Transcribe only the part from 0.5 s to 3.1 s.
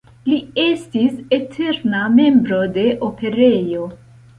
estis eterna membro de la